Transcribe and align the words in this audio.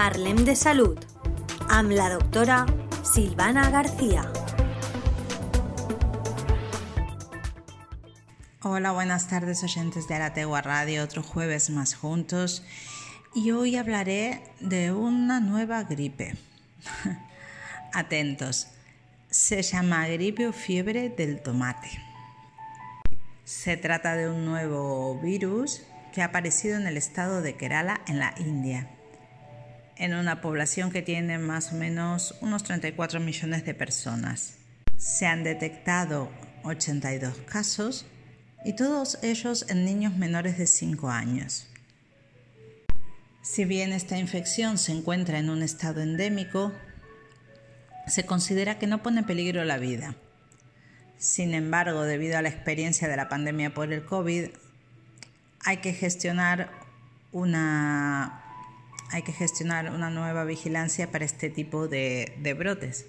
Parlem 0.00 0.46
de 0.46 0.54
Salud 0.56 0.96
amb 1.68 1.90
la 1.92 2.06
doctora 2.08 2.62
Silvana 3.04 3.68
García. 3.68 4.22
Hola, 8.62 8.92
buenas 8.92 9.28
tardes 9.28 9.62
oyentes 9.62 10.08
de 10.08 10.14
Arategua 10.14 10.62
Radio, 10.62 11.04
otro 11.04 11.22
jueves 11.22 11.68
más 11.68 11.94
juntos 11.94 12.64
y 13.34 13.50
hoy 13.50 13.76
hablaré 13.76 14.42
de 14.60 14.90
una 14.90 15.38
nueva 15.38 15.82
gripe. 15.82 16.34
Atentos, 17.92 18.68
se 19.28 19.60
llama 19.60 20.08
gripe 20.08 20.46
o 20.46 20.54
fiebre 20.54 21.10
del 21.10 21.42
tomate. 21.42 21.90
Se 23.44 23.76
trata 23.76 24.16
de 24.16 24.30
un 24.30 24.46
nuevo 24.46 25.20
virus 25.20 25.82
que 26.14 26.22
ha 26.22 26.26
aparecido 26.32 26.78
en 26.78 26.86
el 26.86 26.96
estado 26.96 27.42
de 27.42 27.58
Kerala, 27.58 28.00
en 28.06 28.18
la 28.18 28.32
India, 28.38 28.88
en 29.96 30.14
una 30.14 30.40
población 30.40 30.90
que 30.90 31.02
tiene 31.02 31.38
más 31.38 31.72
o 31.72 31.76
menos 31.76 32.34
unos 32.40 32.62
34 32.64 33.20
millones 33.20 33.64
de 33.64 33.74
personas. 33.74 34.54
Se 34.96 35.26
han 35.26 35.44
detectado 35.44 36.30
82 36.64 37.38
casos 37.46 38.06
y 38.64 38.74
todos 38.74 39.18
ellos 39.22 39.66
en 39.68 39.84
niños 39.84 40.16
menores 40.16 40.58
de 40.58 40.66
5 40.66 41.10
años. 41.10 41.66
Si 43.42 43.64
bien 43.64 43.92
esta 43.92 44.18
infección 44.18 44.76
se 44.78 44.92
encuentra 44.92 45.38
en 45.38 45.48
un 45.48 45.62
estado 45.62 46.02
endémico, 46.02 46.72
se 48.06 48.26
considera 48.26 48.78
que 48.78 48.86
no 48.86 49.02
pone 49.02 49.20
en 49.20 49.26
peligro 49.26 49.64
la 49.64 49.78
vida. 49.78 50.14
Sin 51.16 51.54
embargo, 51.54 52.02
debido 52.02 52.38
a 52.38 52.42
la 52.42 52.48
experiencia 52.48 53.08
de 53.08 53.16
la 53.16 53.28
pandemia 53.28 53.72
por 53.72 53.92
el 53.92 54.04
COVID, 54.04 54.50
hay 55.64 55.76
que 55.78 55.92
gestionar 55.92 56.70
una, 57.32 58.49
hay 59.10 59.22
que 59.22 59.32
gestionar 59.32 59.90
una 59.90 60.08
nueva 60.08 60.44
vigilancia 60.44 61.10
para 61.10 61.24
este 61.24 61.50
tipo 61.50 61.88
de, 61.88 62.54
brotes. 62.56 63.06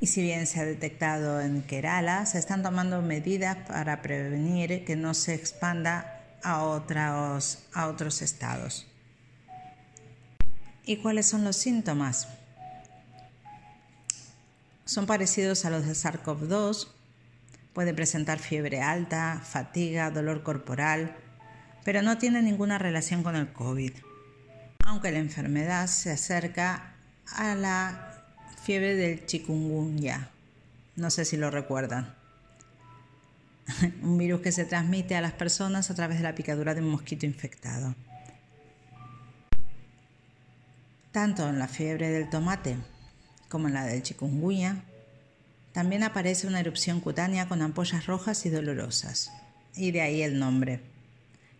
Y 0.00 0.06
si 0.06 0.22
bien 0.22 0.46
se 0.46 0.60
ha 0.60 0.64
detectado 0.64 1.40
en 1.40 1.62
Kerala, 1.62 2.26
se 2.26 2.38
están 2.38 2.62
tomando 2.62 3.00
medidas 3.02 3.56
para 3.68 4.02
prevenir 4.02 4.84
que 4.84 4.96
no 4.96 5.14
se 5.14 5.34
expanda 5.34 6.22
a 6.42 6.62
otros, 6.62 7.64
a 7.72 7.86
otros 7.88 8.22
estados. 8.22 8.86
¿Y 10.84 10.98
cuáles 10.98 11.26
son 11.26 11.44
los 11.44 11.56
síntomas? 11.56 12.28
Son 14.84 15.06
parecidos 15.06 15.64
a 15.64 15.70
los 15.70 15.86
de 15.86 15.92
SARS-CoV-2, 15.92 16.88
puede 17.72 17.94
presentar 17.94 18.38
fiebre 18.38 18.82
alta, 18.82 19.40
fatiga, 19.44 20.10
dolor 20.10 20.42
corporal, 20.42 21.16
pero 21.84 22.02
no 22.02 22.18
tiene 22.18 22.42
ninguna 22.42 22.78
relación 22.78 23.22
con 23.22 23.36
el 23.36 23.52
COVID, 23.52 23.92
aunque 24.90 25.12
la 25.12 25.20
enfermedad 25.20 25.86
se 25.86 26.10
acerca 26.10 26.94
a 27.36 27.54
la 27.54 28.24
fiebre 28.60 28.96
del 28.96 29.24
chikungunya. 29.24 30.30
No 30.96 31.10
sé 31.10 31.24
si 31.24 31.36
lo 31.36 31.48
recuerdan. 31.48 32.12
un 34.02 34.18
virus 34.18 34.40
que 34.40 34.50
se 34.50 34.64
transmite 34.64 35.14
a 35.14 35.20
las 35.20 35.32
personas 35.32 35.92
a 35.92 35.94
través 35.94 36.16
de 36.18 36.24
la 36.24 36.34
picadura 36.34 36.74
de 36.74 36.80
un 36.80 36.88
mosquito 36.88 37.24
infectado. 37.24 37.94
Tanto 41.12 41.48
en 41.48 41.60
la 41.60 41.68
fiebre 41.68 42.10
del 42.10 42.28
tomate 42.28 42.76
como 43.48 43.68
en 43.68 43.74
la 43.74 43.84
del 43.84 44.02
chikungunya, 44.02 44.82
también 45.72 46.02
aparece 46.02 46.48
una 46.48 46.58
erupción 46.58 46.98
cutánea 46.98 47.46
con 47.46 47.62
ampollas 47.62 48.06
rojas 48.06 48.44
y 48.44 48.50
dolorosas, 48.50 49.30
y 49.76 49.92
de 49.92 50.00
ahí 50.00 50.22
el 50.22 50.36
nombre, 50.40 50.80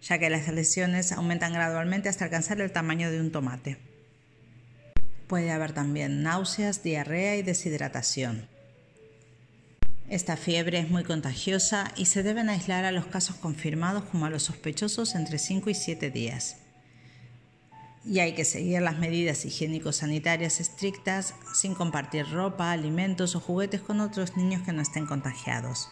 ya 0.03 0.19
que 0.19 0.31
las 0.31 0.49
lesiones 0.49 1.13
aumentan 1.13 1.53
gradualmente 1.53 2.09
hasta 2.09 2.25
alcanzar 2.25 2.61
el 2.61 2.73
tamaño 2.73 3.11
de 3.11 3.21
un 3.21 3.33
tomate. 3.33 3.79
Puede 5.27 5.53
haber 5.53 5.73
también 5.73 6.23
náuseas, 6.23 6.83
diarrea 6.83 7.37
y 7.37 7.43
deshidratación. 7.43 8.49
Esta 10.09 10.37
fiebre 10.37 10.81
es 10.81 10.91
muy 10.91 11.05
contagiosa 11.05 11.93
y 11.97 12.07
se 12.07 12.25
deben 12.25 12.49
aislar 12.49 12.85
a 12.85 12.91
los 12.91 13.07
casos 13.07 13.37
confirmados 13.37 14.03
como 14.05 14.27
a 14.27 14.31
los 14.31 14.43
sospechosos 14.43 15.15
entre 15.15 15.39
5 15.39 15.71
y 15.71 15.75
7 15.75 16.11
días. 16.11 16.57
Y 18.05 18.19
hay 18.19 18.35
que 18.35 18.45
seguir 18.45 18.83
las 18.83 18.99
medidas 18.99 19.45
higiénico-sanitarias 19.45 20.59
estrictas 20.59 21.35
sin 21.55 21.75
compartir 21.75 22.29
ropa, 22.29 22.73
alimentos 22.73 23.37
o 23.37 23.41
juguetes 23.41 23.83
con 23.83 24.01
otros 24.01 24.37
niños 24.37 24.63
que 24.63 24.73
no 24.73 24.83
estén 24.83 25.07
contagiados. 25.07 25.91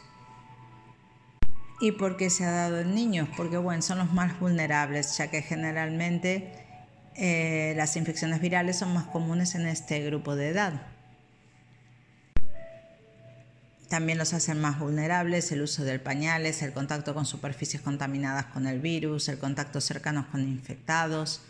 ¿Y 1.81 1.93
por 1.93 2.17
qué 2.17 2.29
se 2.29 2.45
ha 2.45 2.51
dado 2.51 2.81
en 2.81 2.95
niños? 2.95 3.29
Porque 3.37 3.57
bueno, 3.57 3.83
son 3.83 3.99
los 3.99 4.13
más 4.13 4.39
vulnerables, 4.41 5.17
ya 5.17 5.31
que 5.31 5.43
generalmente 5.43 6.53
eh, 7.15 7.75
las 7.77 7.97
infecciones 7.97 8.41
virales 8.41 8.79
son 8.79 8.93
más 8.93 9.05
comunes 9.07 9.55
en 9.55 9.67
este 9.67 10.05
grupo 10.05 10.35
de 10.35 10.49
edad. 10.49 10.83
También 13.89 14.19
los 14.19 14.35
hacen 14.35 14.61
más 14.61 14.81
vulnerables 14.81 15.51
el 15.53 15.63
uso 15.63 15.85
de 15.85 15.99
pañales, 15.99 16.63
el 16.63 16.73
contacto 16.73 17.15
con 17.15 17.25
superficies 17.25 17.81
contaminadas 17.81 18.47
con 18.47 18.67
el 18.67 18.81
virus, 18.81 19.29
el 19.29 19.39
contacto 19.39 19.81
cercano 19.81 20.27
con 20.31 20.43
infectados, 20.43 21.43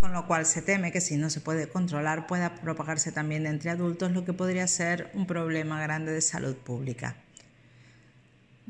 con 0.00 0.12
lo 0.12 0.26
cual 0.26 0.46
se 0.46 0.62
teme 0.62 0.90
que 0.90 1.00
si 1.00 1.16
no 1.16 1.28
se 1.28 1.40
puede 1.40 1.68
controlar 1.68 2.26
pueda 2.26 2.54
propagarse 2.54 3.12
también 3.12 3.46
entre 3.46 3.70
adultos, 3.70 4.12
lo 4.12 4.24
que 4.24 4.32
podría 4.32 4.66
ser 4.68 5.10
un 5.12 5.26
problema 5.26 5.82
grande 5.82 6.12
de 6.12 6.20
salud 6.22 6.56
pública. 6.56 7.16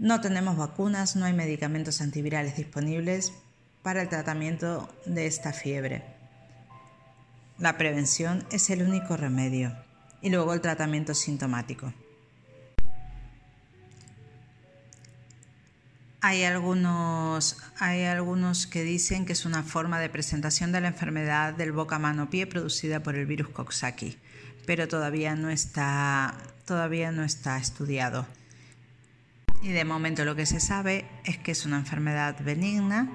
No 0.00 0.20
tenemos 0.20 0.56
vacunas, 0.56 1.16
no 1.16 1.26
hay 1.26 1.32
medicamentos 1.32 2.00
antivirales 2.00 2.56
disponibles, 2.56 3.32
para 3.82 4.00
el 4.00 4.08
tratamiento 4.08 4.88
de 5.06 5.26
esta 5.26 5.52
fiebre. 5.52 6.04
La 7.58 7.76
prevención 7.76 8.46
es 8.52 8.70
el 8.70 8.82
único 8.82 9.16
remedio 9.16 9.76
y 10.22 10.30
luego 10.30 10.54
el 10.54 10.60
tratamiento 10.60 11.14
sintomático. 11.14 11.92
Hay 16.20 16.44
algunos, 16.44 17.56
hay 17.80 18.04
algunos 18.04 18.68
que 18.68 18.84
dicen 18.84 19.26
que 19.26 19.32
es 19.32 19.44
una 19.44 19.64
forma 19.64 19.98
de 19.98 20.10
presentación 20.10 20.70
de 20.70 20.80
la 20.80 20.88
enfermedad 20.88 21.54
del 21.54 21.72
boca-mano-pie 21.72 22.46
producida 22.46 23.02
por 23.02 23.16
el 23.16 23.26
virus 23.26 23.48
Coxsackie, 23.48 24.16
pero 24.64 24.86
todavía 24.86 25.34
no 25.34 25.50
está, 25.50 26.36
todavía 26.66 27.10
no 27.10 27.24
está 27.24 27.56
estudiado. 27.58 28.28
Y 29.62 29.70
de 29.70 29.84
momento 29.84 30.24
lo 30.24 30.36
que 30.36 30.46
se 30.46 30.60
sabe 30.60 31.06
es 31.24 31.38
que 31.38 31.52
es 31.52 31.66
una 31.66 31.76
enfermedad 31.76 32.36
benigna 32.40 33.08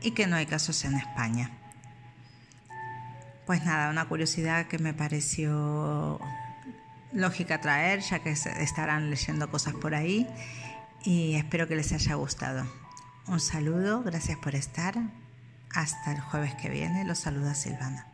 y 0.00 0.12
que 0.12 0.26
no 0.26 0.36
hay 0.36 0.46
casos 0.46 0.84
en 0.84 0.94
España. 0.94 1.50
Pues 3.46 3.64
nada, 3.64 3.90
una 3.90 4.06
curiosidad 4.08 4.66
que 4.66 4.78
me 4.78 4.94
pareció 4.94 6.20
lógica 7.12 7.60
traer, 7.60 8.00
ya 8.00 8.20
que 8.20 8.30
estarán 8.30 9.10
leyendo 9.10 9.50
cosas 9.50 9.74
por 9.74 9.94
ahí 9.94 10.26
y 11.04 11.34
espero 11.34 11.68
que 11.68 11.76
les 11.76 11.92
haya 11.92 12.14
gustado. 12.14 12.66
Un 13.26 13.40
saludo, 13.40 14.02
gracias 14.02 14.38
por 14.38 14.54
estar. 14.54 14.94
Hasta 15.72 16.12
el 16.12 16.20
jueves 16.20 16.54
que 16.54 16.70
viene, 16.70 17.04
los 17.04 17.18
saluda 17.18 17.54
Silvana. 17.54 18.06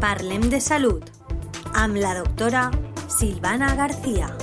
Parlem 0.00 0.48
de 0.48 0.60
Salud 0.60 1.04
amb 1.76 1.96
la 2.00 2.14
doctora 2.14 2.70
Silvana 3.10 3.74
García. 3.74 4.39